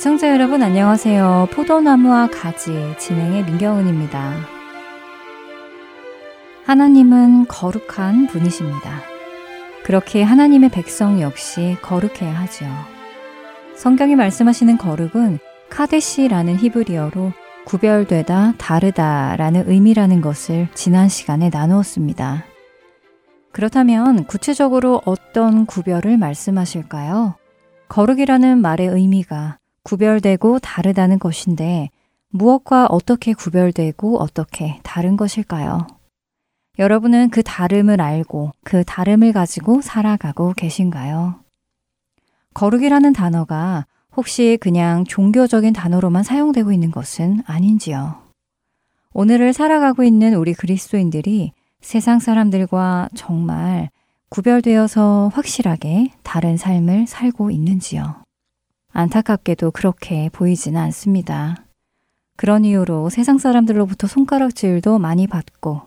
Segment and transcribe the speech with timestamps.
[0.00, 1.48] 애청자 여러분 안녕하세요.
[1.52, 4.32] 포도나무와 가지 진행의 민경은입니다.
[6.64, 9.02] 하나님은 거룩한 분이십니다.
[9.84, 12.64] 그렇게 하나님의 백성 역시 거룩해야 하죠.
[13.74, 17.34] 성경이 말씀하시는 거룩은 카데시라는 히브리어로
[17.66, 22.46] 구별되다, 다르다라는 의미라는 것을 지난 시간에 나누었습니다.
[23.52, 27.34] 그렇다면 구체적으로 어떤 구별을 말씀하실까요?
[27.90, 31.90] 거룩이라는 말의 의미가 구별되고 다르다는 것인데
[32.30, 35.86] 무엇과 어떻게 구별되고 어떻게 다른 것일까요?
[36.78, 41.40] 여러분은 그 다름을 알고 그 다름을 가지고 살아가고 계신가요?
[42.54, 48.22] 거룩이라는 단어가 혹시 그냥 종교적인 단어로만 사용되고 있는 것은 아닌지요?
[49.12, 53.90] 오늘을 살아가고 있는 우리 그리스도인들이 세상 사람들과 정말
[54.28, 58.22] 구별되어서 확실하게 다른 삶을 살고 있는지요?
[58.92, 61.64] 안타깝게도 그렇게 보이지는 않습니다.
[62.36, 65.82] 그런 이유로 세상 사람들로부터 손가락질도 많이 받고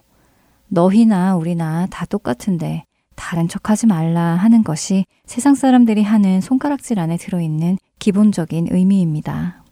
[0.68, 7.18] 너희나 우리나 다 똑같은데 다른 척 하지 말라 하는 것이 세상 사람들이 하는 손가락질 안에
[7.18, 9.64] 들어있는 기본적인 의미입니다.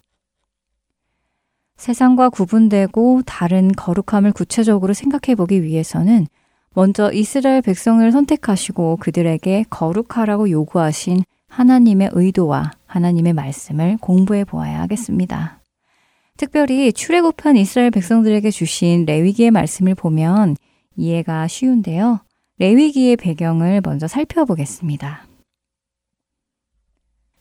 [1.77, 6.27] 세상과 구분되고 다른 거룩함을 구체적으로 생각해 보기 위해서는
[6.73, 15.61] 먼저 이스라엘 백성을 선택하시고 그들에게 거룩하라고 요구하신 하나님의 의도와 하나님의 말씀을 공부해 보아야 하겠습니다.
[16.35, 20.57] 특별히 출애굽한 이스라엘 백성들에게 주신 레위기의 말씀을 보면
[20.97, 22.19] 이해가 쉬운데요.
[22.59, 25.25] 레위기의 배경을 먼저 살펴보겠습니다.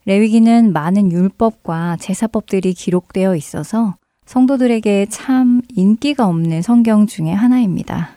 [0.06, 3.96] 레위기는 많은 율법과 제사법들이 기록되어 있어서
[4.26, 8.10] 성도들에게 참 인기가 없는 성경 중의 하나입니다.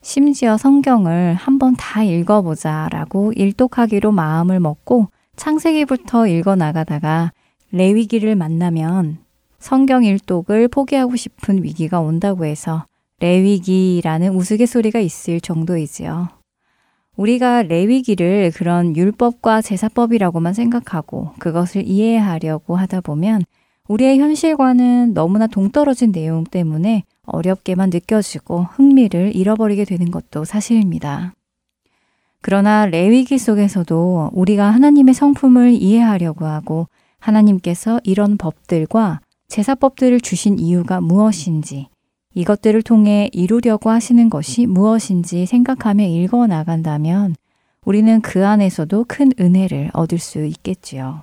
[0.00, 5.08] 심지어 성경을 한번 다 읽어보자 라고 일독하기로 마음을 먹고
[5.38, 7.32] 창세기부터 읽어 나가다가
[7.70, 9.18] 레위기를 만나면
[9.58, 12.84] 성경 일독을 포기하고 싶은 위기가 온다고 해서
[13.20, 16.28] 레위기라는 우스갯소리가 있을 정도이지요.
[17.16, 23.42] 우리가 레위기를 그런 율법과 제사법이라고만 생각하고 그것을 이해하려고 하다 보면
[23.88, 31.32] 우리의 현실과는 너무나 동떨어진 내용 때문에 어렵게만 느껴지고 흥미를 잃어버리게 되는 것도 사실입니다.
[32.40, 36.88] 그러나 레위기 속에서도 우리가 하나님의 성품을 이해하려고 하고
[37.18, 41.88] 하나님께서 이런 법들과 제사법들을 주신 이유가 무엇인지
[42.34, 47.34] 이것들을 통해 이루려고 하시는 것이 무엇인지 생각하며 읽어 나간다면
[47.84, 51.22] 우리는 그 안에서도 큰 은혜를 얻을 수 있겠지요.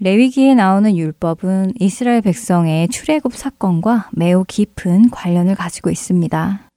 [0.00, 6.68] 레위기에 나오는 율법은 이스라엘 백성의 출애굽 사건과 매우 깊은 관련을 가지고 있습니다.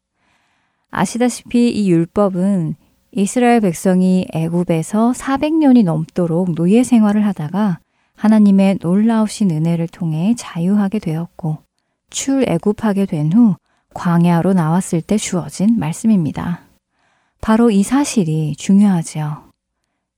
[0.90, 2.76] 아시다시피 이 율법은
[3.14, 7.80] 이스라엘 백성이 애굽에서 400년이 넘도록 노예 생활을 하다가
[8.16, 11.58] 하나님의 놀라우신 은혜를 통해 자유하게 되었고
[12.10, 13.56] 출애굽하게 된 후
[13.94, 16.62] 광야로 나왔을 때 주어진 말씀입니다.
[17.42, 19.50] 바로 이 사실이 중요하지요.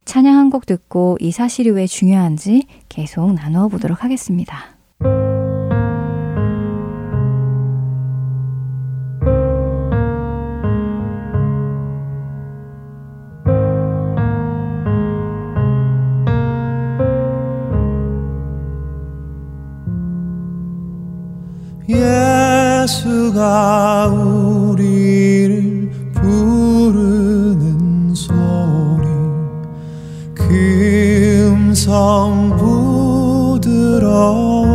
[0.06, 4.66] 찬양 한 곡 듣고 이 사실이 왜 중요한지 계속 나누어 보도록 하겠습니다.
[23.34, 29.08] 예수가 우리를 부르는 소리.
[30.36, 34.68] 금성 부드러워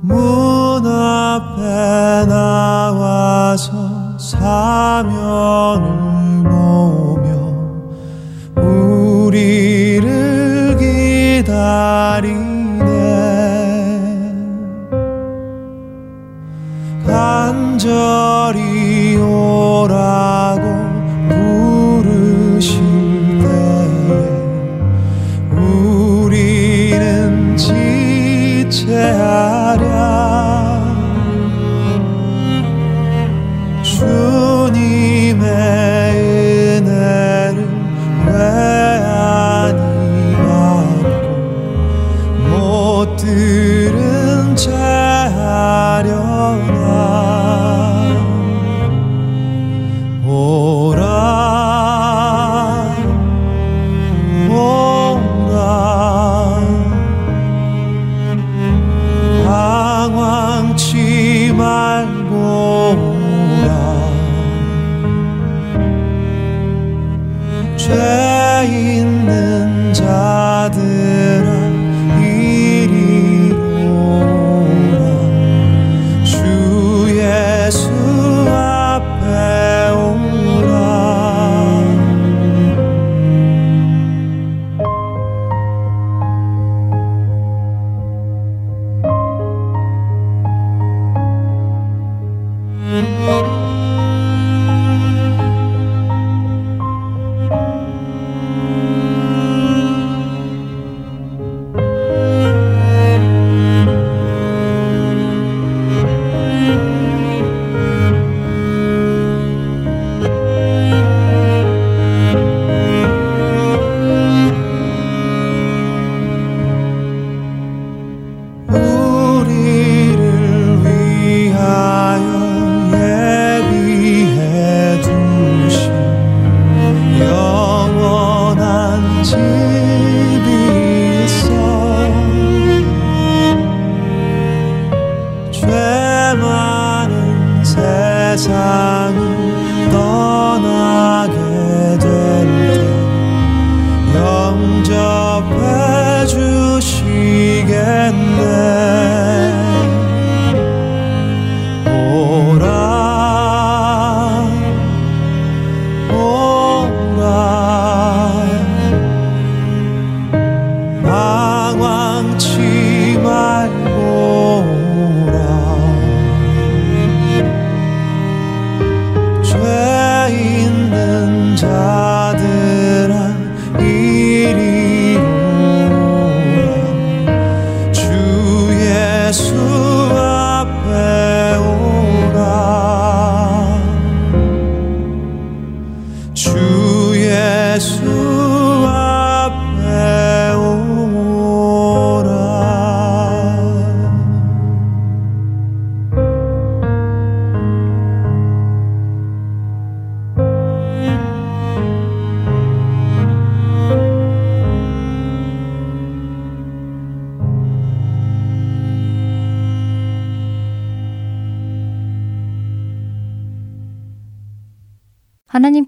[0.00, 3.72] 문 앞에 나와서
[4.18, 5.95] 사면을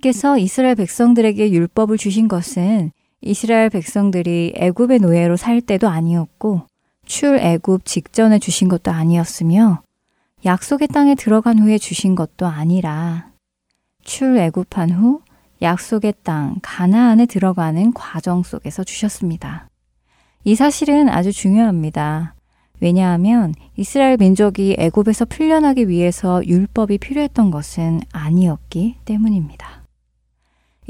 [0.08, 6.62] 하나님께서 이스라엘 백성들에게 율법을 주신 것은 이스라엘 백성들이 애굽의 노예로 살 때도 아니었고
[7.04, 9.82] 출애굽 직전에 주신 것도 아니었으며
[10.44, 13.30] 약속의 땅에 들어간 후에 주신 것도 아니라
[14.04, 15.20] 출애굽한 후
[15.60, 19.68] 약속의 땅 가나안에 들어가는 과정 속에서 주셨습니다.
[20.44, 22.34] 이 사실은 아주 중요합니다.
[22.80, 29.87] 왜냐하면 이스라엘 민족이 애굽에서 풀려나기 위해서 율법이 필요했던 것은 아니었기 때문입니다.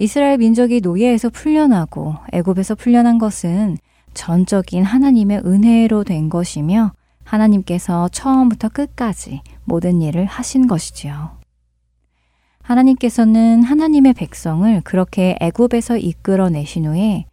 [0.01, 3.77] 이스라엘 민족이 노예에서 풀려나고 애굽에서 풀려난 것은
[4.15, 6.93] 전적인 하나님의 은혜로 된 것이며
[7.25, 11.37] 하나님께서 처음부터 끝까지 모든 일을 하신 것이지요.
[12.63, 17.27] 하나님께서는 하나님의 백성을 그렇게 애굽에서 이끌어내신 후에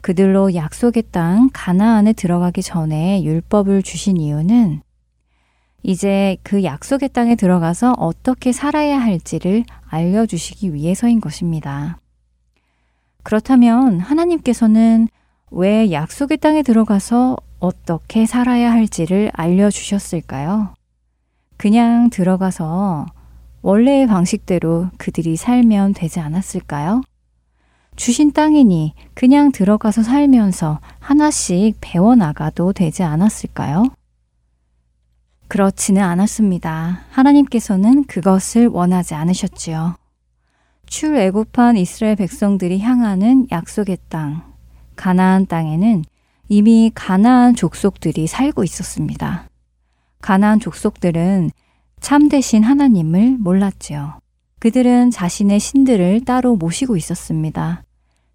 [0.00, 4.82] 그들로 약속의 땅 가나안에 들어가기 전에 율법을 주신 이유는
[5.82, 11.98] 이제 그 약속의 땅에 들어가서 어떻게 살아야 할지를 알려주시기 위해서인 것입니다.
[13.22, 15.08] 그렇다면 하나님께서는
[15.50, 20.74] 왜 약속의 땅에 들어가서 어떻게 살아야 할지를 알려주셨을까요?
[21.56, 23.06] 그냥 들어가서
[23.62, 27.02] 원래의 방식대로 그들이 살면 되지 않았을까요?
[27.94, 33.84] 주신 땅이니 그냥 들어가서 살면서 하나씩 배워나가도 되지 않았을까요?
[35.46, 37.02] 그렇지는 않았습니다.
[37.10, 39.94] 하나님께서는 그것을 원하지 않으셨지요.
[40.92, 44.42] 출애굽한 이스라엘 백성들이 향하는 약속의 땅,
[44.94, 46.04] 가나안 땅에는
[46.50, 49.48] 이미 가나안 족속들이 살고 있었습니다.
[50.20, 51.50] 가나안 족속들은
[52.00, 54.18] 참되신 하나님을 몰랐지요.
[54.58, 57.84] 그들은 자신의 신들을 따로 모시고 있었습니다.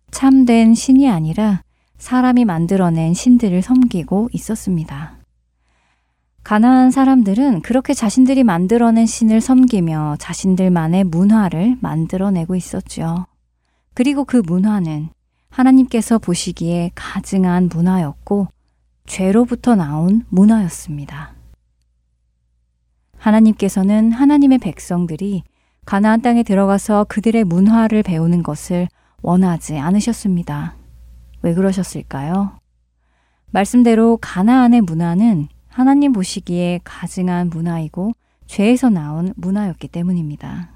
[0.10, 1.62] 참된 신이 아니라
[2.00, 5.17] 사람이 만들어낸 신들을 섬기고 있었습니다.
[6.48, 13.26] 가나안 사람들은 그렇게 자신들이 만들어낸 신을 섬기며 자신들만의 문화를 만들어내고 있었죠.
[13.94, 15.10] 그리고 그 문화는
[15.50, 18.48] 하나님께서 보시기에 가증한 문화였고
[19.06, 21.34] 죄로부터 나온 문화였습니다.
[23.18, 25.44] 하나님께서는 하나님의 백성들이
[25.86, 28.88] 가나안 땅에 들어가서 그들의 문화를 배우는 것을
[29.22, 30.78] 원하지 않으셨습니다.
[31.42, 32.58] 왜 그러셨을까요?
[33.52, 38.14] 말씀대로 가나안의 문화는 하나님 보시기에 가증한 문화이고
[38.48, 40.72] 죄에서 나온 문화였기 때문입니다.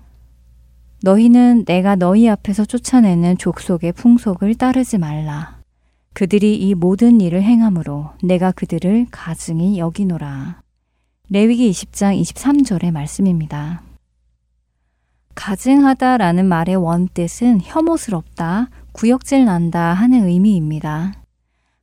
[1.02, 5.58] 너희는 내가 너희 앞에서 쫓아내는 족속의 풍속을 따르지 말라.
[6.14, 10.62] 그들이 이 모든 일을 행함으로 내가 그들을 가증히 여기노라.
[11.32, 13.82] 레위기 20장 23절의 말씀입니다.
[15.34, 21.21] 가증하다라는 말의 원뜻은 혐오스럽다, 구역질 난다 하는 의미입니다.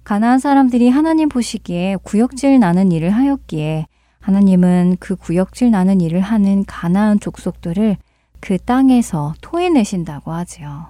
[0.09, 3.88] 가나안 사람들이 하나님 보시기에 구역질 나는 일을 하였기에
[4.21, 7.99] 하나님은 그 구역질 나는 일을 하는 가나안 족속들을
[8.41, 10.87] 그 땅에서 토해내신다고 하지요.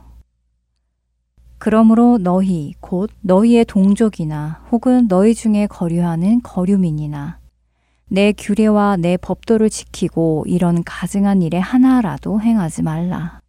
[1.59, 7.41] 그러므로 너희 곧 너희의 동족이나 혹은 너희 중에 거류하는 거류민이나
[8.07, 13.41] 내 규례와 내 법도를 지키고 이런 가증한 일에 하나라도 행하지 말라.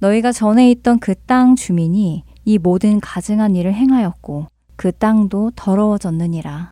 [0.00, 4.46] 너희가 전에 있던 그 땅 주민이 이 모든 가증한 일을 행하였고
[4.78, 6.70] 그 땅도 더러워졌느니라.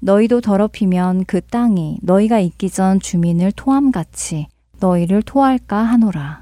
[0.00, 4.46] 너희도 더럽히면 그 땅이 너희가 있기 전 주민을 토함같이
[4.80, 6.40] 너희를 토할까 하노라.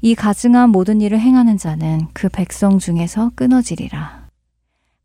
[0.00, 4.26] 이 가증한 모든 일을 행하는 자는 그 백성 중에서 끊어지리라.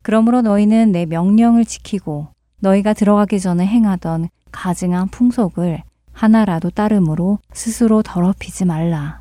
[0.02, 2.26] 그러므로 너희는 내 명령을 지키고
[2.58, 9.20] 너희가 들어가기 전에 행하던 가증한 풍속을 하나라도 따름으로 스스로 더럽히지 말라.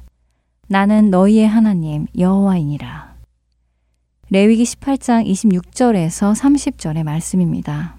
[0.67, 3.14] 나는 너희의 하나님 여호와이니라.
[4.35, 7.95] 레위기 18장 26절에서 30절의 말씀입니다.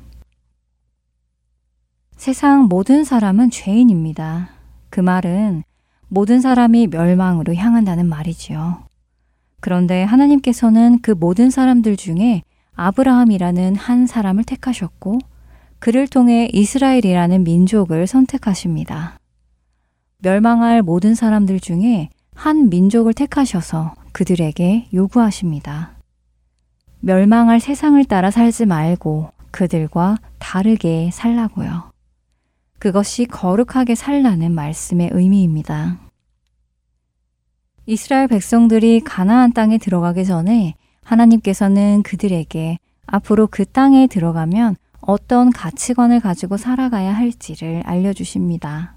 [2.18, 4.50] 세상 모든 사람은 죄인입니다.
[4.90, 5.62] 그 말은
[6.08, 8.84] 모든 사람이 멸망으로 향한다는 말이지요.
[9.60, 12.42] 그런데 하나님께서는 그 모든 사람들 중에
[12.74, 15.20] 아브라함이라는 한 사람을 택하셨고
[15.78, 19.18] 그를 통해 이스라엘이라는 민족을 선택하십니다.
[20.18, 25.95] 멸망할 모든 사람들 중에 한 민족을 택하셔서 그들에게 요구하십니다.
[27.00, 31.92] 멸망할 세상을 따라 살지 말고 그들과 다르게 살라고요.
[32.78, 35.98] 그것이 거룩하게 살라는 말씀의 의미입니다.
[37.86, 40.74] 이스라엘 백성들이 가나안 땅에 들어가기 전에
[41.04, 48.96] 하나님께서는 그들에게 앞으로 그 땅에 들어가면 어떤 가치관을 가지고 살아가야 할지를 알려주십니다.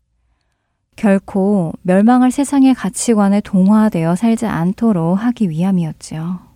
[0.96, 6.49] 결코 멸망할 세상의 가치관에 동화되어 살지 않도록 하기 위함이었지요.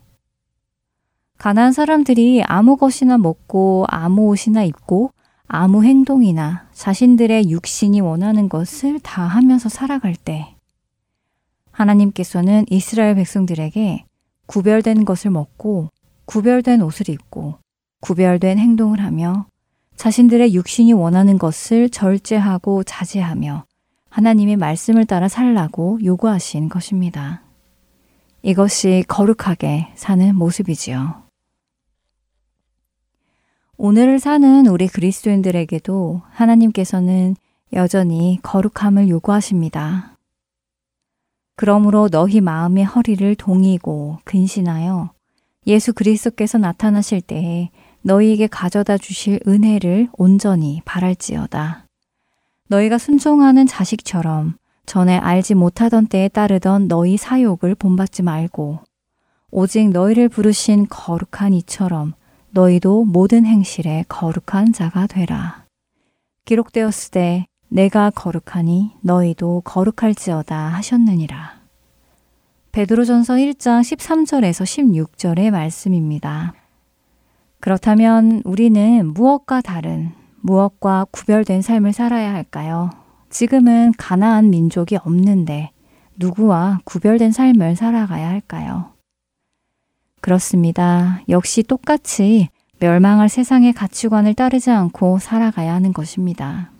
[1.44, 5.12] 가난한 사람들이 아무 것이나 먹고 아무 옷이나 입고
[5.46, 10.56] 아무 행동이나 자신들의 육신이 원하는 것을 다 하면서 살아갈 때
[11.72, 14.06] 하나님께서는 이스라엘 백성들에게
[14.46, 15.90] 구별된 것을 먹고
[16.24, 17.56] 구별된 옷을 입고
[18.00, 19.46] 구별된 행동을 하며
[19.98, 23.66] 자신들의 육신이 원하는 것을 절제하고 자제하며
[24.10, 27.44] 하나님의 말씀을 따라 살라고 요구하신 것입니다.
[28.44, 31.23] 이것이 거룩하게 사는 모습이지요.
[33.86, 37.36] 오늘을 사는 우리 그리스도인들에게도 하나님께서는
[37.74, 40.16] 여전히 거룩함을 요구하십니다.
[41.58, 45.12] 그러므로 너희 마음의 허리를 동이고 근신하여
[45.68, 47.72] 예수 그리스도께서 나타나실 때에
[48.04, 51.86] 너희에게 가져다 주실 은혜를 온전히 바랄지어다.
[52.70, 58.80] 너희가 순종하는 자식처럼 전에 알지 못하던 때에 따르던 너희 사욕을 본받지 말고
[59.52, 62.14] 오직 너희를 부르신 거룩한 이처럼
[62.56, 65.66] 너희도 모든 행실에 거룩한 자가 되라.
[66.46, 71.64] 기록되었을 때 내가 거룩하니 너희도 거룩할지어다 하셨느니라.
[72.72, 76.54] 베드로전서 1장 13절에서 16절의 말씀입니다.
[77.60, 82.92] 그렇다면 우리는 무엇과 다른 무엇과 구별된 삶을 살아야 할까요?
[83.32, 85.72] 지금은 가나안 민족이 없는데
[86.18, 88.93] 누구와 구별된 삶을 살아가야 할까요?
[90.24, 91.22] 그렇습니다.
[91.28, 92.48] 역시 똑같이
[92.80, 96.72] 멸망할 세상의 가치관을 따르지 않고 살아가야 하는 것입니다.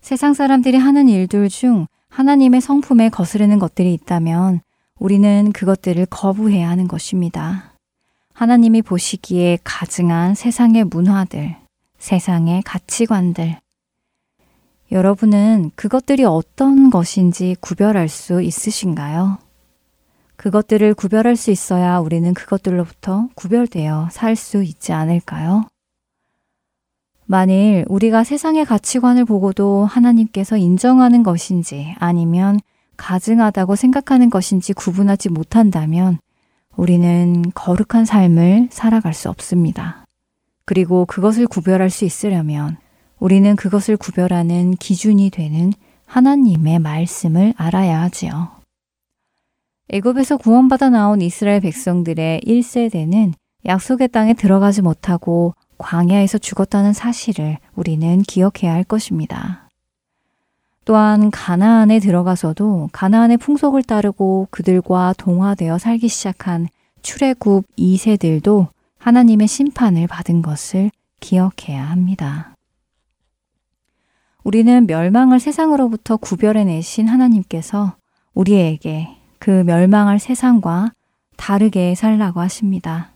[0.00, 4.62] 세상 사람들이 하는 일들 중 하나님의 성품에 거스르는 것들이 있다면
[4.98, 7.74] 우리는 그것들을 거부해야 하는 것입니다.
[8.32, 11.56] 하나님이 보시기에 가증한 세상의 문화들,
[11.98, 13.58] 세상의 가치관들.
[14.90, 19.51] 여러분은 그것들이 어떤 것인지 구별할 수 있으신가요?
[20.42, 25.66] 그것들을 구별할 수 있어야 우리는 그것들로부터 구별되어 살 수 있지 않을까요?
[27.26, 32.58] 만일 우리가 세상의 가치관을 보고도 하나님께서 인정하는 것인지 아니면
[32.96, 36.18] 가증하다고 생각하는 것인지 구분하지 못한다면
[36.74, 40.04] 우리는 거룩한 삶을 살아갈 수 없습니다.
[40.64, 42.78] 그리고 그것을 구별할 수 있으려면
[43.20, 45.72] 우리는 그것을 구별하는 기준이 되는
[46.06, 48.61] 하나님의 말씀을 알아야 하지요.
[49.92, 53.34] 애굽에서 구원받아 나온 이스라엘 백성들의 1세대는
[53.66, 59.68] 약속의 땅에 들어가지 못하고 광야에서 죽었다는 사실을 우리는 기억해야 할 것입니다.
[60.86, 66.68] 또한 가나안에 들어가서도 가나안의 풍속을 따르고 그들과 동화되어 살기 시작한
[67.02, 72.54] 출애굽 2세들도 하나님의 심판을 받은 것을 기억해야 합니다.
[74.42, 77.94] 우리는 멸망을 세상으로부터 구별해내신 하나님께서
[78.32, 80.92] 우리에게 그 멸망할 세상과
[81.36, 83.10] 다르게 살라고 하십니다.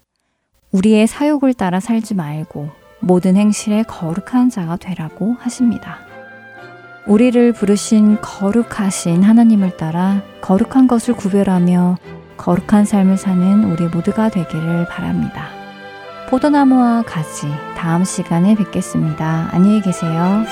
[0.72, 2.68] 우리의 사욕을 따라 살지 말고
[2.98, 5.98] 모든 행실에 거룩한 자가 되라고 하십니다.
[7.06, 11.96] 우리를 부르신 거룩하신 하나님을 따라 거룩한 것을 구별하며
[12.38, 15.46] 거룩한 삶을 사는 우리 모두가 되기를 바랍니다.
[16.28, 19.50] 포도나무와 가지 다음 시간에 뵙겠습니다.
[19.52, 20.44] 안녕히 계세요.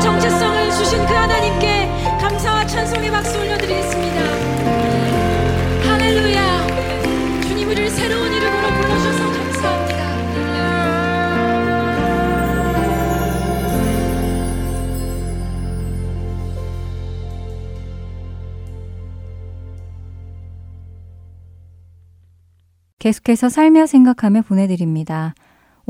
[0.00, 1.88] 정체성을 주신 그 하나님께
[2.20, 4.20] 감사와 찬송의 박수 올려드리겠습니다.
[5.88, 7.40] 할렐루야.
[7.42, 10.00] 주님 우리를 새로운 이름으로 불러주셔서 감사합니다.
[22.98, 25.34] 계속해서 살며 생각하며 보내드립니다.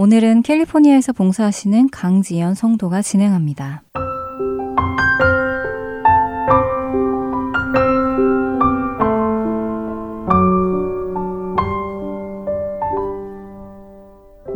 [0.02, 3.82] 오늘은 캘리포니아에서 봉사하시는 강지연 성도가 진행합니다.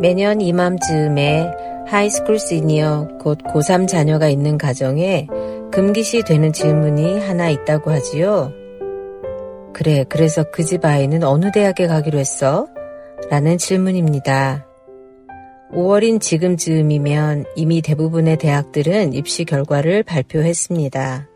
[0.01, 1.51] 매년 이맘즈음에
[1.85, 5.27] high school senior 곧 고3 자녀가 있는 가정에
[5.71, 8.51] 금기시 되는 질문이 하나 있다고 하지요.
[9.73, 12.67] 그래, 그래서 그 집 아이는 어느 대학에 가기로 했어?
[13.29, 14.65] 라는 질문입니다.
[15.71, 21.27] 5월인 지금 즈음이면 이미 대부분의 대학들은 입시 결과를 발표했습니다.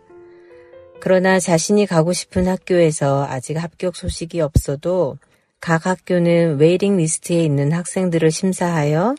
[0.99, 5.17] 그러나 자신이 가고 싶은 학교에서 아직 합격 소식이 없어도
[5.59, 9.15] 각 학교는 waiting list에 있는 학생들을 심사하여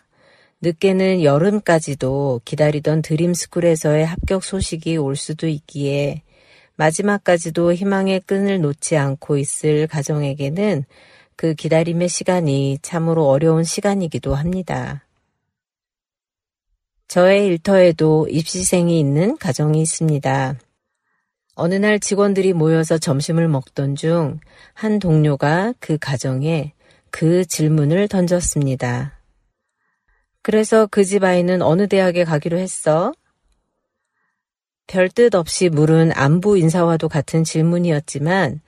[0.62, 6.22] 늦게는 여름까지도 기다리던 dream school에서의 합격 소식이 올 수도 있기에
[6.76, 10.84] 마지막까지도 희망의 끈을 놓지 않고 있을 가정에게는
[11.40, 15.06] 그 기다림의 시간이 참으로 어려운 시간이기도 합니다.
[17.08, 20.58] 저의 일터에도 입시생이 있는 가정이 있습니다.
[21.54, 24.38] 어느 날 직원들이 모여서 점심을 먹던 중
[24.74, 26.74] 한 동료가 그 가정에
[27.10, 29.18] 그 질문을 던졌습니다.
[30.42, 33.14] 그래서 그 집 아이는 어느 대학에 가기로 했어?
[34.86, 38.60] 별뜻 없이 물은 안부 인사와도 같은 질문이었지만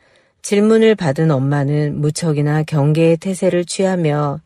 [0.42, 4.40] 질문을 받은 엄마는 무척이나 경계의 태세를 취하며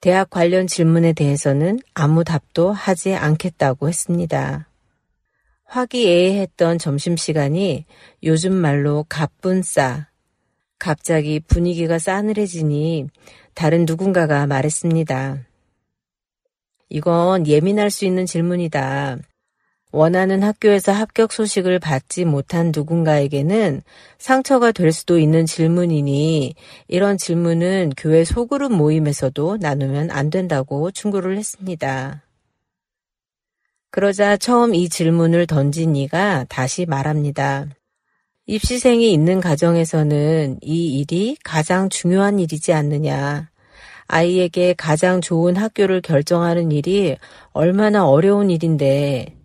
[0.00, 4.68] 대학 관련 질문에 대해서는 아무 답도 하지 않겠다고 했습니다.
[5.64, 7.84] 화기애애했던 점심시간이
[8.22, 10.08] 요즘 말로 가뿐 싸.
[10.78, 13.08] 갑자기 분위기가 싸늘해지니
[13.52, 15.44] 다른 누군가가 말했습니다.
[16.88, 19.18] 이건 예민할 수 있는 질문이다.
[19.90, 23.82] 원하는 학교에서 합격 소식을 받지 못한 누군가에게는
[24.18, 26.54] 상처가 될 수도 있는 질문이니
[26.88, 32.22] 이런 질문은 교회 소그룹 모임에서도 나누면 안 된다고 충고를 했습니다.
[33.90, 37.66] 그러자 처음 이 질문을 던진 이가 다시 말합니다.
[38.46, 43.50] 입시생이 있는 가정에서는 이 일이 가장 중요한 일이지 않느냐.
[44.06, 47.16] 아이에게 가장 좋은 학교를 결정하는 일이
[47.52, 49.37] 얼마나 어려운 일인데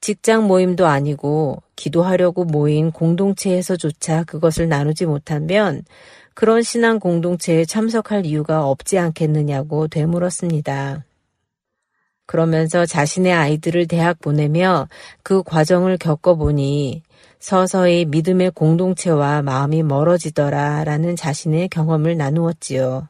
[0.00, 5.84] 직장 모임도 아니고 기도하려고 모인 공동체에서조차 그것을 나누지 못하면
[6.34, 11.04] 그런 신앙 공동체에 참석할 이유가 없지 않겠느냐고 되물었습니다.
[12.26, 14.88] 그러면서 자신의 아이들을 대학 보내며
[15.22, 17.02] 그 과정을 겪어보니
[17.40, 23.08] 서서히 믿음의 공동체와 마음이 멀어지더라 라는 자신의 경험을 나누었지요.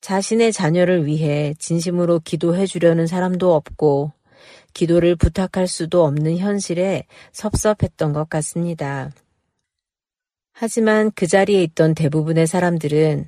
[0.00, 4.12] 자신의 자녀를 위해 진심으로 기도해 주려는 사람도 없고
[4.74, 9.10] 기도를 부탁할 수도 없는 현실에 섭섭했던 것 같습니다.
[10.52, 13.26] 하지만 그 자리에 있던 대부분의 사람들은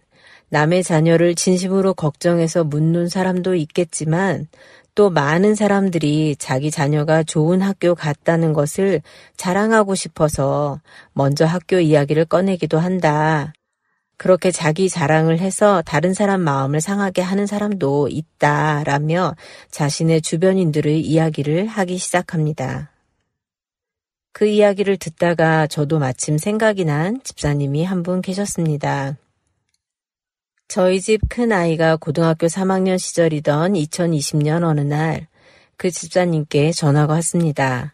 [0.50, 4.46] 남의 자녀를 진심으로 걱정해서 묻는 사람도 있겠지만
[4.94, 9.02] 또 많은 사람들이 자기 자녀가 좋은 학교 갔다는 것을
[9.37, 10.80] 자랑하고 싶어서
[11.12, 13.52] 먼저 학교 이야기를 꺼내기도 한다.
[14.16, 19.35] 그렇게 자기 자랑을 해서 다른 사람 마음을 상하게 하는 사람도 있다라며
[19.70, 22.90] 자신의 주변인들의 이야기를 하기 시작합니다.
[24.33, 29.16] 그 이야기를 듣다가 저도 마침 생각이 난 집사님이 한 분 계셨습니다.
[30.68, 35.27] 저희 집 큰 아이가 고등학교 3학년 시절이던 2020년 어느 날
[35.77, 37.93] 그 집사님께 전화가 왔습니다.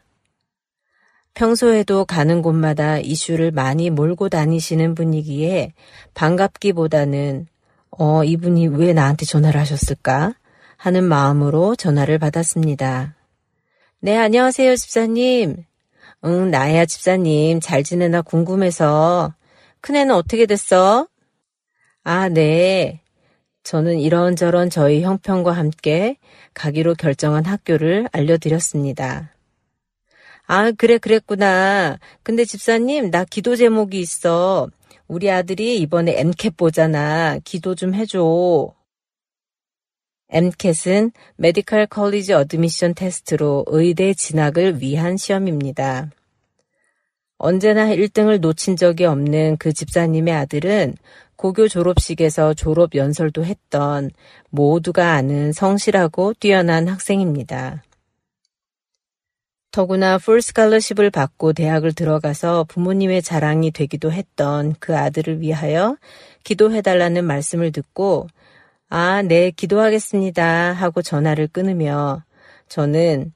[1.35, 5.73] 평소에도 가는 곳마다 이슈를 많이 몰고 다니시는 분이기에
[6.15, 7.47] 반갑기보다는
[7.91, 10.35] 어, 이분이 왜 나한테 전화를 하셨을까?
[10.77, 13.15] 하는 마음으로 전화를 받았습니다.
[14.01, 15.65] 네, 안녕하세요, 집사님.
[16.25, 17.61] 응, 나야, 집사님.
[17.61, 19.35] 잘 지내나 궁금해서.
[19.83, 21.07] 큰애는 어떻게 됐어?
[22.03, 23.03] 아, 네.
[23.63, 26.17] 저는 이런저런 저희 형편과 함께
[26.55, 29.35] 가기로 결정한 학교를 알려드렸습니다.
[30.53, 32.01] 아, 그래, 그랬구나.
[32.25, 34.69] 근데 집사님, 나 기도 제목이 있어.
[35.07, 37.39] 우리 아들이 이번에 MCAT 보잖아.
[37.45, 38.75] 기도 좀 해줘.
[40.29, 46.11] MCAT은 Medical College Admission Test로 의대 진학을 위한 시험입니다.
[47.39, 50.97] 언제나 1등을 놓친 적이 없는 그 집사님의 아들은
[51.37, 54.11] 고교 졸업식에서 졸업 연설도 했던
[54.49, 57.85] 모두가 아는 성실하고 뛰어난 학생입니다.
[59.71, 65.97] 더구나 풀 스칼러십을 받고 대학을 들어가서 부모님의 자랑이 되기도 했던 그 아들을 위하여
[66.43, 68.27] 기도해달라는 말씀을 듣고
[68.89, 72.25] 아, 네, 기도하겠습니다 하고 전화를 끊으며
[72.69, 73.33] 저는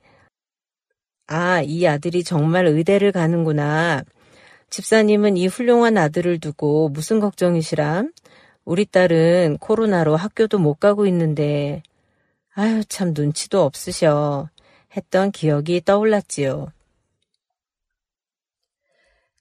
[1.27, 4.03] 아, 이 아들이 정말 의대를 가는구나.
[4.69, 8.13] 집사님은 이 훌륭한 아들을 두고 무슨 걱정이시람?
[8.65, 11.83] 우리 딸은 코로나로 학교도 못 가고 있는데,
[12.55, 14.51] 아유, 참 눈치도 없으셔.
[14.97, 16.73] 했던 기억이 떠올랐지요.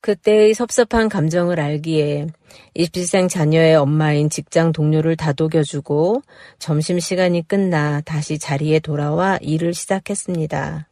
[0.01, 2.27] 그때의 섭섭한 감정을 알기에
[2.73, 6.21] 입시생 자녀의 엄마인 직장 동료를 다독여주고
[6.59, 10.89] 점심시간이 끝나 다시 자리에 돌아와 일을 시작했습니다.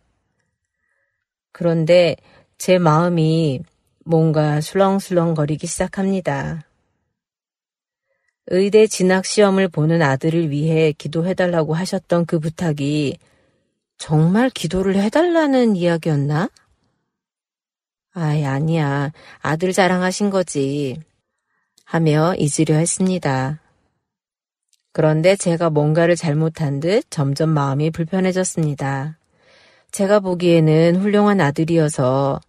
[1.52, 2.16] 그런데
[2.58, 3.60] 제 마음이
[4.06, 6.66] 뭔가 술렁술렁거리기 시작합니다.
[8.48, 13.18] 의대 진학 시험을 보는 아들을 위해 기도해달라고 하셨던 그 부탁이
[14.02, 16.50] 정말 기도를 해달라는 이야기였나?
[18.16, 19.12] 아이, 아니야.
[19.42, 21.00] 아들 자랑하신 거지.
[21.86, 23.62] 하며 잊으려 했습니다.
[24.92, 29.20] 그런데 제가 뭔가를 잘못한 듯 점점 마음이 불편해졌습니다.
[29.92, 32.40] 제가 보기에는 훌륭한 아들이어서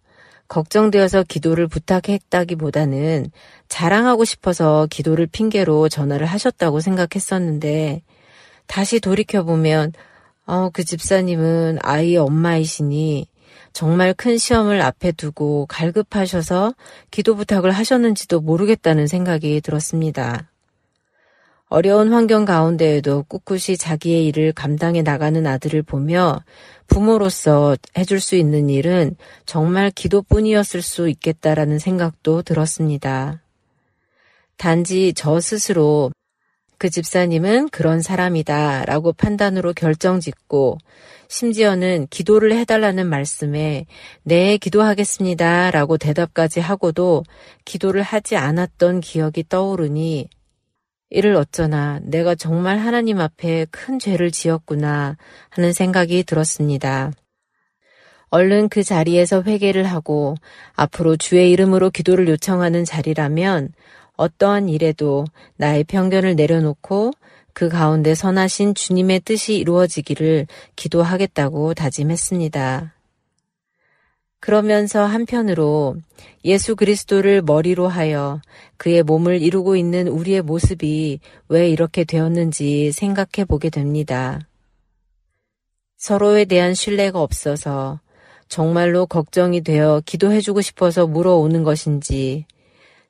[0.47, 3.29] 걱정되어서 기도를 부탁했다기보다는
[3.67, 8.01] 자랑하고 싶어서 기도를 핑계로 전화를 하셨다고 생각했었는데
[8.65, 9.93] 다시 돌이켜보면
[10.45, 13.27] 어, 그 집사님은 아이의 엄마이시니
[13.71, 16.75] 정말 큰 시험을 앞에 두고 갈급하셔서
[17.11, 20.49] 기도 부탁을 하셨는지도 모르겠다는 생각이 들었습니다.
[21.69, 26.43] 어려운 환경 가운데에도 꿋꿋이 자기의 일을 감당해 나가는 아들을 보며
[26.85, 29.15] 부모로서 해줄 수 있는 일은
[29.47, 33.41] 정말 기도뿐이었을 수 있겠다라는 생각도 들었습니다.
[34.57, 36.11] 단지 저 스스로
[36.83, 40.79] 그 집사님은 그런 사람이다 라고 판단으로 결정 짓고
[41.29, 43.85] 심지어는 기도를 해달라는 말씀에
[44.23, 47.23] 네, 기도하겠습니다 라고 대답까지 하고도
[47.63, 50.27] 기도를 하지 않았던 기억이 떠오르니
[51.09, 55.15] 이를 어쩌나 내가 정말 하나님 앞에 큰 죄를 지었구나
[55.51, 57.13] 하는 생각이 들었습니다.
[58.29, 60.35] 얼른 그 자리에서 회개를 하고
[60.75, 63.69] 앞으로 주의 이름으로 기도를 요청하는 자리라면
[64.17, 65.25] 어떠한 일에도
[65.57, 67.11] 나의 편견을 내려놓고
[67.53, 72.93] 그 가운데 선하신 주님의 뜻이 이루어지기를 기도하겠다고 다짐했습니다.
[74.39, 75.95] 그러면서 한편으로
[76.43, 78.41] 예수 그리스도를 머리로 하여
[78.75, 84.41] 그의 몸을 이루고 있는 우리의 모습이 왜 이렇게 되었는지 생각해 보게 됩니다.
[85.95, 88.01] 서로에 대한 신뢰가 없어서
[88.49, 92.45] 정말로 걱정이 되어 기도해주고 싶어서 물어오는 것인지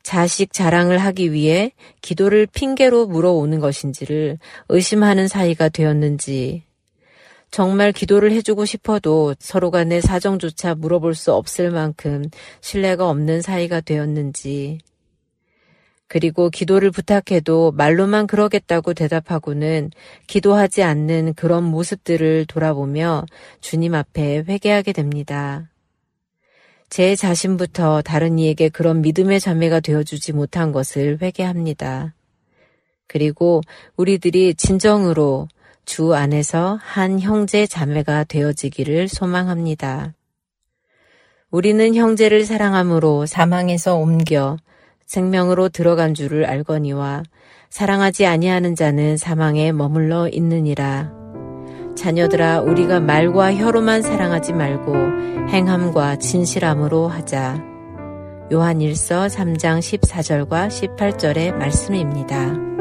[0.04, 4.38] 자식 자랑을 하기 위해 기도를 핑계로 물어오는 것인지를
[4.70, 6.64] 의심하는 사이가 되었는지,
[7.50, 12.26] 정말 기도를 해주고 싶어도 서로 간의 사정조차 물어볼 수 없을 만큼
[12.62, 14.80] 신뢰가 없는 사이가 되었는지,
[16.08, 19.90] 그리고 기도를 부탁해도 말로만 그러겠다고 대답하고는
[20.28, 23.26] 기도하지 않는 그런 모습들을 돌아보며
[23.62, 25.73] 주님 앞에 회개하게 됩니다.
[26.94, 32.14] 제 자신부터 다른 이에게 그런 믿음의 자매가 되어주지 못한 것을 회개합니다.
[33.08, 33.62] 그리고
[33.98, 35.48] 우리들이 진정으로
[35.86, 40.14] 주 안에서 한 형제 자매가 되어지기를 소망합니다.
[41.50, 44.58] 우리는 형제를 사랑함으로 사망에서 옮겨
[45.08, 47.24] 생명으로 들어간 줄을 알거니와
[47.72, 51.23] 사랑하지 아니하는 자는 사망에 머물러 있느니라.
[51.96, 54.96] 자녀들아 우리가 말과 혀로만 사랑하지 말고
[55.50, 57.64] 행함과 진실함으로 하자.
[58.52, 62.73] 요한 1서 3장 14절과 18절의 말씀입니다.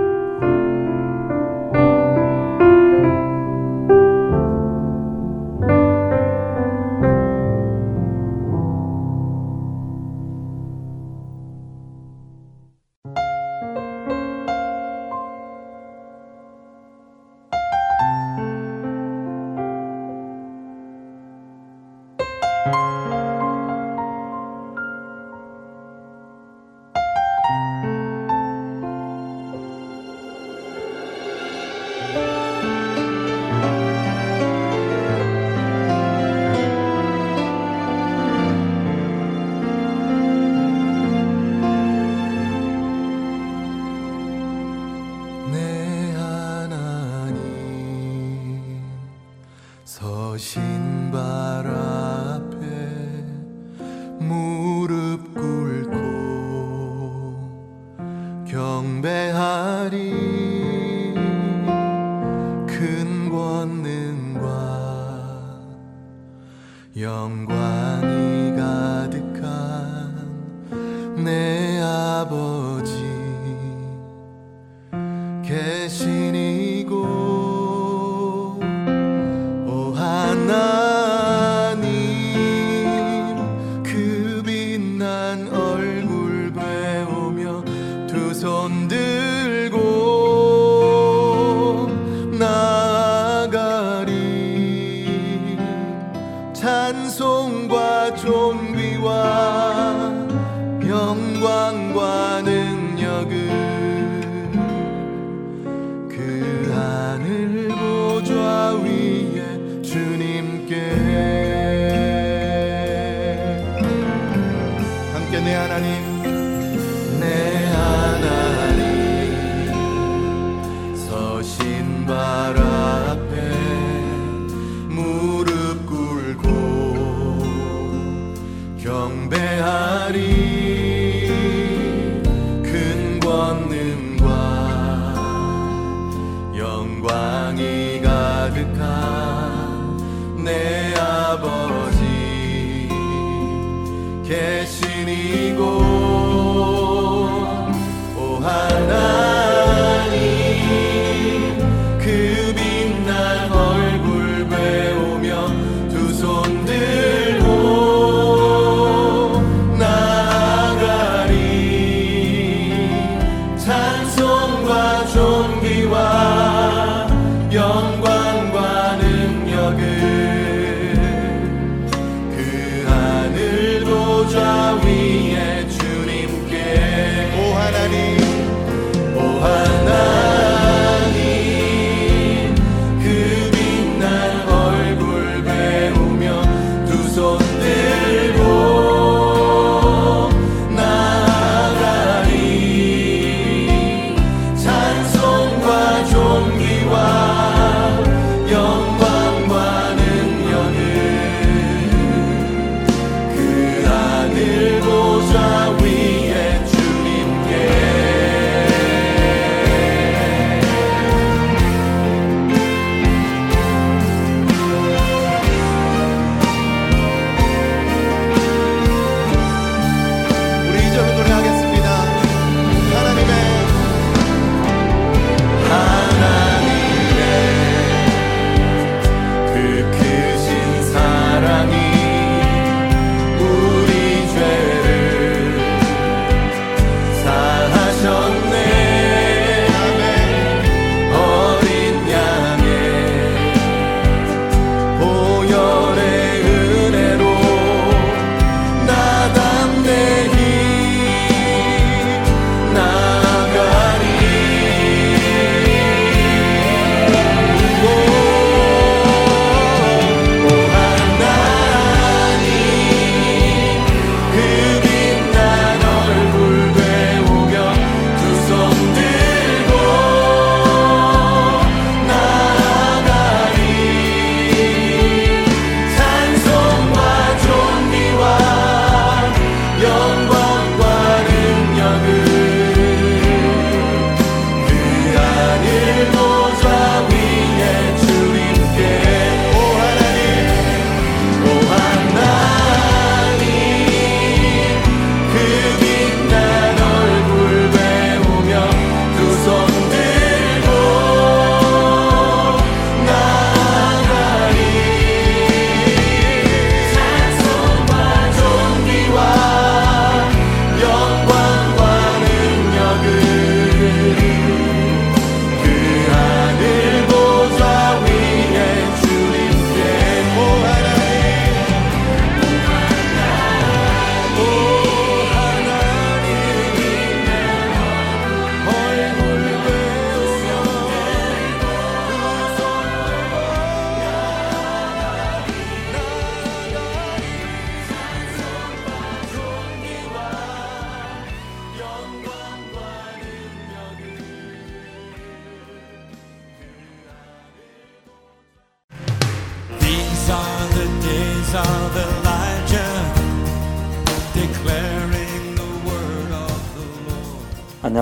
[169.71, 170.12] 능력을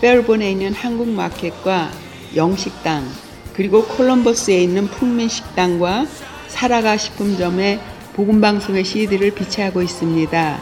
[0.00, 1.90] 페어본에 있는 한국 마켓과
[2.34, 3.08] 영식당
[3.54, 6.06] 그리고 콜럼버스에 있는 풍민식당과
[6.48, 7.80] 사라가 식품점에
[8.14, 10.58] 복음방송의 CD를 비치하고 있습니다.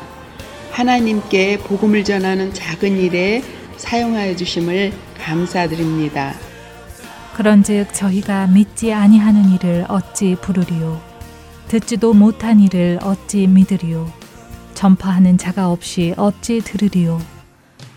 [0.70, 3.43] 하나님께 복음을 전하는 작은 일에
[3.76, 6.35] 사용하여 주심을 감사드립니다.
[7.35, 11.01] 그런즉 저희가 믿지 아니하는 일을 어찌 부르리요
[11.66, 14.11] 듣지도 못한 일을 어찌 믿으리요
[14.74, 17.34] 전파하는 자가 없이 어찌 들으리요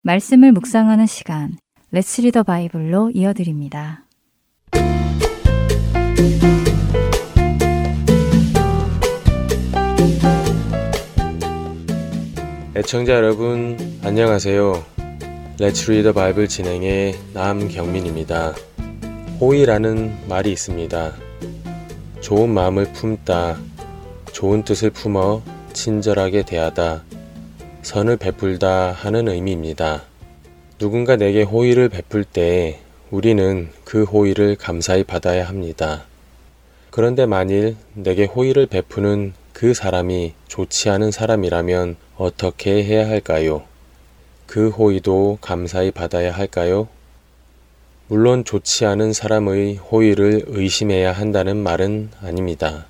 [0.04, 1.58] 말씀을 묵상하는 시간,
[1.92, 4.06] Let's Read the Bible로 이어드립니다.
[12.76, 14.84] 애청자 여러분, 안녕하세요.
[15.60, 18.56] Let's Read the Bible 진행의 남경민입니다.
[19.39, 21.12] 호의라는 말이 있습니다.
[22.22, 23.60] 좋은 마음을 품다,
[24.34, 25.43] 좋은 뜻을 품어
[25.74, 27.04] 친절하게 대하다,
[27.84, 30.04] 선을 베풀다 하는 의미입니다.
[30.78, 32.80] 누군가 내게 호의를 베풀 때
[33.10, 36.06] 우리는 그 호의를 감사히 받아야 합니다.
[36.92, 43.64] 그런데 만일 내게 호의를 베푸는 그 사람이 좋지 않은 사람이라면 어떻게 해야 할까요?
[44.46, 46.88] 그 호의도 감사히 받아야 할까요?
[48.08, 52.86] 물론 좋지 않은 사람의 호의를 의심해야 한다는 말은 아닙니다.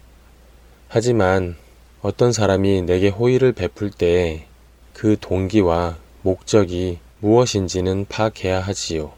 [0.89, 1.55] 하지만
[2.01, 4.47] 어떤 사람이 내게 호의를 베풀 때
[4.93, 9.13] 그 동기와 목적이 무엇인지는 파악해야 하지요.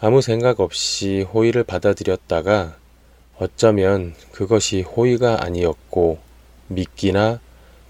[0.00, 2.76] 아무 생각 없이 호의를 받아들였다가
[3.38, 6.18] 어쩌면 그것이 호의가 아니었고
[6.68, 7.40] 미끼나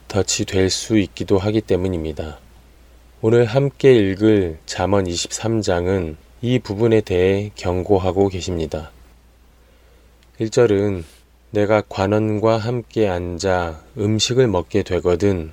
[0.08, 2.38] 덫이 될 수 있기도 하기 때문입니다.
[3.22, 8.90] 오늘 함께 읽을 잠언 23장은 이 부분에 대해 경고하고 계십니다.
[10.40, 11.04] 1절은
[11.50, 15.52] 내가 관원과 함께 앉아 음식을 먹게 되거든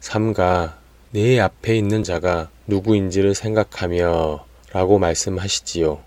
[0.00, 0.79] 삼가
[1.12, 5.98] 내 앞에 있는 자가 누구인지를 생각하며 라고 말씀하시지요.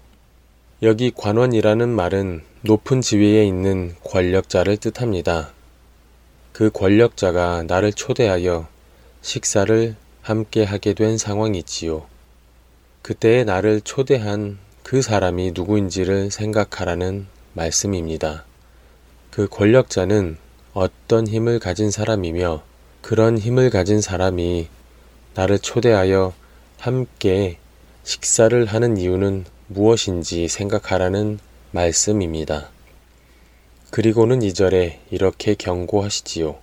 [0.82, 5.52] 여기 관원이라는 말은 높은 지위에 있는 권력자를 뜻합니다.
[6.54, 8.70] 그 권력자가 나를 초대하여
[9.22, 12.06] 식사를 함께 하게 된 상황이지요.
[13.02, 18.46] 그때에 나를 초대한 그 사람이 누구인지를 생각하라는 말씀입니다.
[19.32, 20.38] 그 권력자는
[20.72, 22.64] 어떤 힘을 가진 사람이며
[23.02, 24.70] 그런 힘을 가진 사람이
[25.36, 26.34] 나를 초대하여
[26.80, 27.58] 함께
[28.04, 31.40] 식사를 하는 이유는 무엇인지 생각하라는
[31.72, 32.70] 말씀입니다.
[33.90, 36.58] 그리고는 이절에 이렇게 경고하시지요.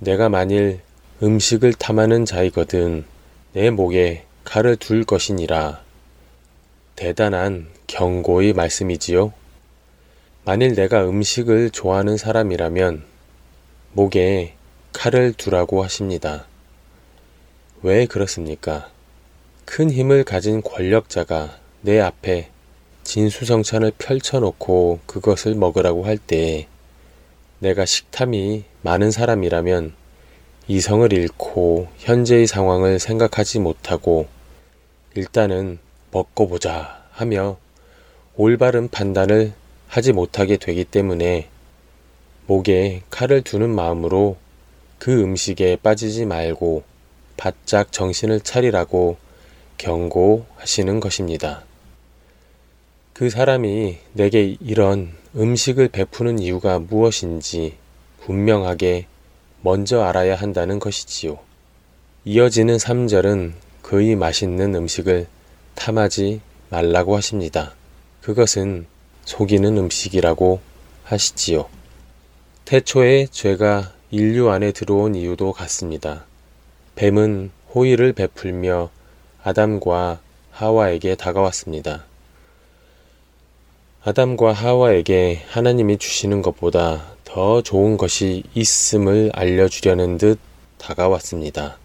[0.00, 0.80] 내가 만일
[1.22, 3.04] 음식을 탐하는 자이거든
[3.52, 5.82] 내 목에 칼을 둘 것이니라.
[6.96, 9.32] 대단한 경고의 말씀이지요.
[10.44, 13.04] 만일 내가 음식을 좋아하는 사람이라면
[13.92, 14.54] 목에
[14.92, 16.49] 칼을 두라고 하십니다.
[17.82, 18.90] 왜 그렇습니까?
[19.64, 22.50] 큰 힘을 가진 권력자가 내 앞에
[23.04, 26.66] 진수성찬을 펼쳐놓고 그것을 먹으라고 할 때
[27.58, 29.94] 내가 식탐이 많은 사람이라면
[30.68, 34.28] 이성을 잃고 현재의 상황을 생각하지 못하고
[35.14, 35.78] 일단은
[36.10, 37.58] 먹고 보자 하며
[38.36, 39.52] 올바른 판단을
[39.88, 41.48] 하지 못하게 되기 때문에
[42.46, 44.36] 목에 칼을 두는 마음으로
[44.98, 46.82] 그 음식에 빠지지 말고
[47.40, 49.16] 바짝 정신을 차리라고
[49.78, 51.62] 경고하시는 것입니다.
[53.14, 57.78] 그 사람이 내게 이런 음식을 베푸는 이유가 무엇인지
[58.20, 59.06] 분명하게
[59.62, 61.38] 먼저 알아야 한다는 것이지요.
[62.26, 65.26] 이어지는 3절은 그의 맛있는 음식을
[65.76, 67.74] 탐하지 말라고 하십니다.
[68.20, 68.84] 그것은
[69.24, 70.60] 속이는 음식이라고
[71.04, 71.70] 하시지요.
[72.66, 76.26] 태초에 죄가 인류 안에 들어온 이유도 같습니다.
[77.00, 78.90] 뱀은 호의를 베풀며
[79.42, 80.20] 아담과
[80.50, 82.04] 하와에게 다가왔습니다.
[84.04, 90.38] 아담과 하와에게 하나님이 주시는 것보다 더 좋은 것이 있음을 알려주려는 듯
[90.76, 91.78] 다가왔습니다.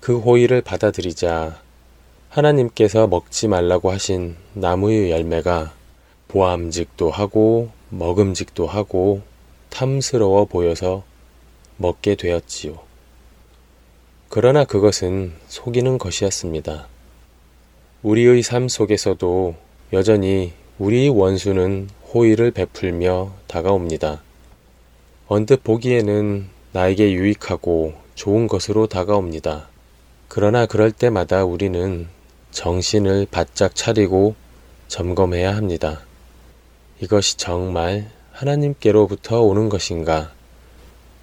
[0.00, 1.58] 그 호의를 받아들이자
[2.28, 5.72] 하나님께서 먹지 말라고 하신 나무의 열매가
[6.28, 9.22] 보암직도 하고 먹음직도 하고
[9.70, 11.02] 탐스러워 보여서
[11.78, 12.85] 먹게 되었지요.
[14.28, 16.88] 그러나 그것은 속이는 것이었습니다.
[18.02, 19.54] 우리의 삶 속에서도
[19.92, 24.22] 여전히 우리 원수는 호의를 베풀며 다가옵니다.
[25.28, 29.68] 언뜻 보기에는 나에게 유익하고 좋은 것으로 다가옵니다.
[30.28, 32.08] 그러나 그럴 때마다 우리는
[32.50, 34.34] 정신을 바짝 차리고
[34.88, 36.00] 점검해야 합니다.
[37.00, 40.32] 이것이 정말 하나님께로부터 오는 것인가?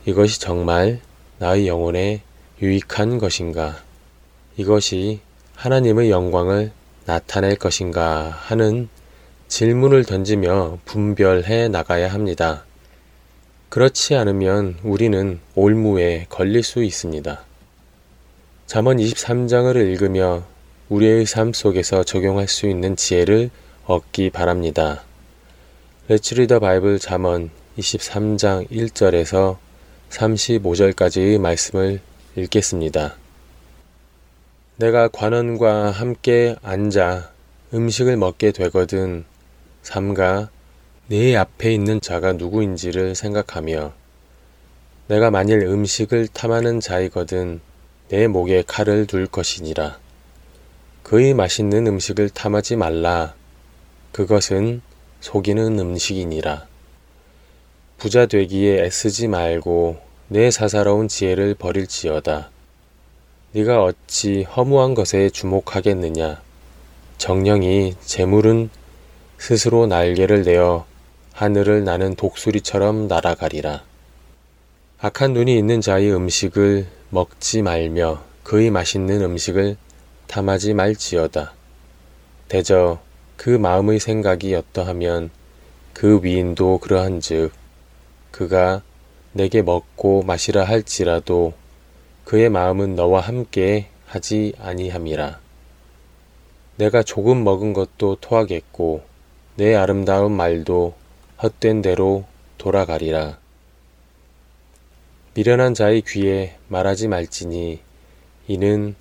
[0.06, 1.02] 이것이 정말
[1.40, 2.22] 나의 영혼에
[2.62, 3.84] 유익한 것인가?
[4.58, 5.20] 이것이
[5.56, 6.72] 하나님의 영광을
[7.06, 8.90] 나타낼 것인가 하는
[9.48, 12.66] 질문을 던지며 분별해 나가야 합니다.
[13.70, 17.44] 그렇지 않으면 우리는 올무에 걸릴 수 있습니다.
[18.68, 20.44] 잠언 23장을 읽으며
[20.90, 23.50] 우리의 삶 속에서 적용할 수 있는 지혜를
[23.86, 25.04] 얻기 바랍니다.
[26.08, 29.58] Read the Bible 잠언 23장 1절에서
[30.12, 32.00] 35절까지의 말씀을
[32.36, 33.16] 읽겠습니다.
[34.78, 37.32] 내가 관원과 함께 앉아
[37.76, 39.24] 음식을 먹게 되거든
[39.84, 40.50] 삼가
[41.08, 43.94] 내 앞에 있는 자가 누구인지를 생각하며
[45.10, 47.62] 내가 만일 음식을 탐하는 자이거든
[48.10, 50.00] 내 목에 칼을 둘 것이니라.
[51.04, 53.36] 그의 맛있는 음식을 탐하지 말라.
[54.12, 54.82] 그것은
[55.20, 56.66] 속이는 음식이니라.
[58.00, 62.50] 부자 되기에 애쓰지 말고 내 사사로운 지혜를 버릴지어다.
[63.52, 66.42] 네가 어찌 허무한 것에 주목하겠느냐?
[67.18, 68.70] 정령이 재물은
[69.38, 70.86] 스스로 날개를 내어
[71.34, 73.84] 하늘을 나는 독수리처럼 날아가리라.
[75.00, 79.76] 악한 눈이 있는 자의 음식을 먹지 말며 그의 맛있는 음식을
[80.28, 81.54] 탐하지 말지어다.
[82.48, 83.00] 대저
[83.36, 85.30] 그 마음의 생각이 어떠하면
[85.94, 87.52] 그 위인도 그러한즉
[88.32, 88.82] 그가
[89.34, 91.54] 내게 먹고 마시라 할지라도
[92.24, 95.40] 그의 마음은 너와 함께 하지 아니함이라.
[96.78, 99.04] 내가 조금 먹은 것도 토하겠고
[99.56, 100.94] 내 아름다운 말도
[101.42, 102.26] 헛된 대로
[102.58, 103.40] 돌아가리라.
[105.34, 107.80] 미련한 자의 귀에 말하지 말지니
[108.48, 108.96] 이는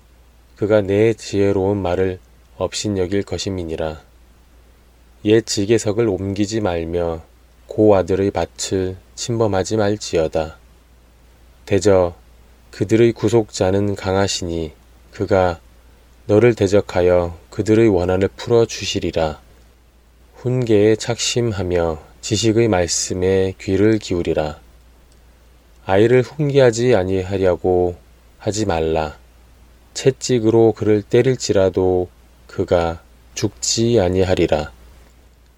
[0.55, 2.19] 그가 내 지혜로운 말을
[2.57, 4.01] 업신여길 것임이니라.
[5.25, 7.21] 옛 지게석을 옮기지 말며
[7.73, 10.57] 고 아들의 밭을 침범하지 말지어다.
[11.65, 12.13] 대저
[12.69, 14.73] 그들의 구속자는 강하시니
[15.09, 15.59] 그가
[16.27, 19.41] 너를 대적하여 그들의 원한을 풀어 주시리라.
[20.35, 24.59] 훈계에 착심하며 지식의 말씀에 귀를 기울이라.
[25.87, 27.95] 아이를 훈계하지 아니하려고
[28.37, 29.17] 하지 말라.
[29.95, 32.07] 채찍으로 그를 때릴지라도
[32.45, 33.01] 그가
[33.33, 34.71] 죽지 아니하리라.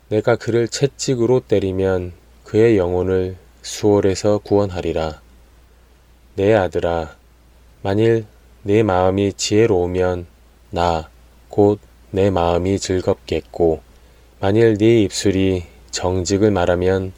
[0.09, 5.21] 내가 그를 채찍으로 때리면 그의 영혼을 수월에서 구원하리라.
[6.35, 7.15] 내 아들아,
[7.81, 8.25] 만일
[8.63, 10.27] 내 마음이 지혜로우면
[10.71, 11.09] 나,
[11.49, 11.79] 곧
[12.15, 13.81] 내 마음이 즐겁겠고,
[14.39, 17.11] 만일 네 입술이 정직을 말하면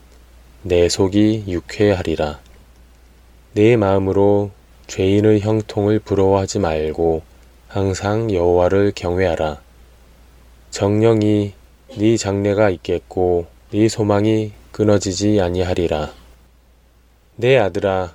[0.64, 2.40] 내 속이 유쾌하리라.
[3.54, 4.50] 내 마음으로
[4.88, 7.22] 죄인의 형통을 부러워하지 말고
[7.68, 9.62] 항상 여호와를 경외하라.
[10.72, 11.54] 정령이
[11.96, 16.12] 네 장래가 있겠고 네 소망이 끊어지지 아니하리라.
[17.38, 18.14] 내 아들아,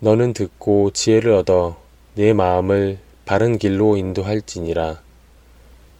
[0.00, 1.76] 너는 듣고 지혜를 얻어
[2.14, 5.00] 내 마음을 바른 길로 인도할지니라.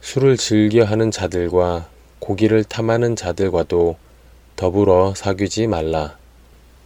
[0.00, 3.96] 술을 즐겨 하는 자들과 고기를 탐하는 자들과도
[4.56, 6.18] 더불어 사귀지 말라.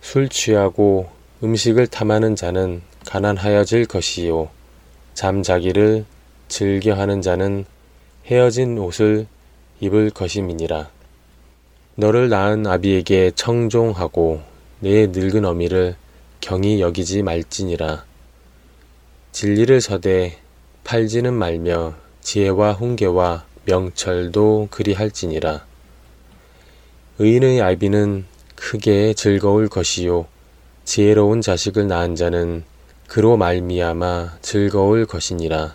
[0.03, 1.09] 술 취하고
[1.43, 4.49] 음식을 탐하는 자는 가난하여질 것이요.
[5.15, 6.05] 잠자기를
[6.49, 7.65] 즐겨 하는 자는
[8.27, 9.27] 헤어진 옷을
[9.81, 10.91] 입을 것임이니라.
[11.97, 14.43] 너를 낳은 아비에게 청종하고
[14.81, 15.97] 내 늙은 어미를
[16.41, 18.05] 경히 여기지 말지니라.
[19.33, 20.39] 진리를 서되
[20.85, 25.65] 팔지는 말며 지혜와 훈계와 명철도 그리할지니라.
[27.19, 28.25] 의인의 아비는
[28.55, 30.27] 크게 즐거울 것이요
[30.85, 32.65] 지혜로운 자식을 낳은 자는
[33.09, 35.75] 그로 말미암아 즐거울 것이니라.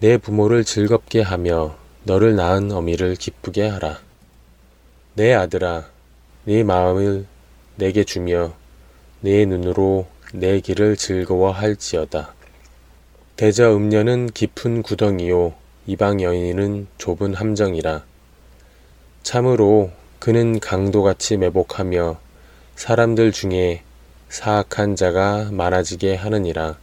[0.00, 4.00] 내 부모를 즐겁게 하며 너를 낳은 어미를 기쁘게 하라.
[5.14, 5.88] 내 아들아,
[6.44, 7.26] 네 마음을
[7.76, 8.54] 내게 주며
[9.20, 12.34] 네 눈으로 내 길을 즐거워할지어다.
[13.36, 15.54] 대저 음녀는 깊은 구덩이요
[15.86, 18.04] 이방 여인은 좁은 함정이라.
[19.22, 22.18] 참으로 그는 강도같이 매복하며
[22.74, 23.82] 사람들 중에
[24.28, 26.78] 사악한 자가 많아지게 하느니라.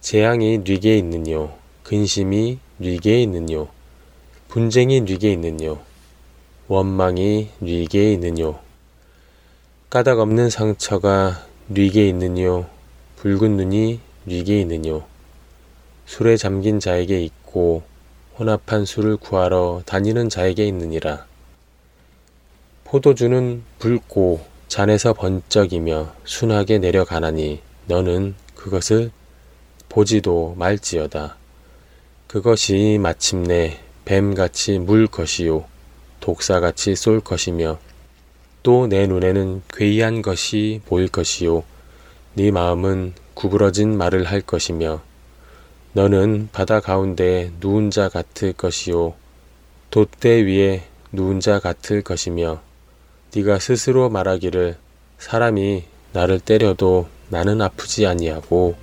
[0.00, 1.58] 재앙이 뉘게 있느뇨.
[1.82, 3.73] 근심이 뉘게 있느뇨.
[4.54, 5.80] 분쟁이 뉘게 있느뇨.
[6.68, 8.60] 원망이 뉘게 있느뇨.
[9.90, 12.64] 까닭 없는 상처가 뉘게 있느뇨.
[13.16, 15.02] 붉은 눈이 뉘게 있느뇨.
[16.06, 17.82] 술에 잠긴 자에게 있고
[18.38, 21.26] 혼합한 술을 구하러 다니는 자에게 있느니라.
[22.84, 29.10] 포도주는 붉고 잔에서 번쩍이며 순하게 내려가나니 너는 그것을
[29.88, 31.38] 보지도 말지어다.
[32.28, 35.64] 그것이 마침내 뱀같이 물 것이요
[36.20, 37.78] 독사같이 쏠 것이며
[38.62, 41.64] 또 내 눈에는 괴이한 것이 보일 것이요
[42.34, 45.02] 네 마음은 구부러진 말을 할 것이며
[45.92, 49.14] 너는 바다 가운데 누운 자 같을 것이요
[49.90, 52.60] 돛대 위에 누운 자 같을 것이며
[53.34, 54.76] 네가 스스로 말하기를
[55.18, 58.74] 사람이 나를 때려도 나는 아프지 아니하고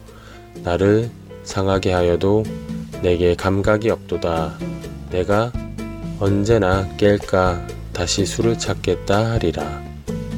[0.63, 1.09] 나를
[1.43, 2.43] 상하게 하여도
[3.01, 4.57] 내게 감각이 없도다.
[5.11, 5.51] 내가
[6.19, 7.61] 언제나 깰까
[7.93, 9.63] 다시 술을 찾겠다 하리라.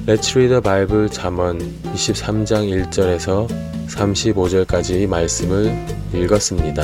[0.06, 1.60] Let's read the Bible 잠언
[1.94, 3.48] 23장 1절에서
[3.88, 5.74] 35절까지 말씀을
[6.14, 6.84] 읽었습니다.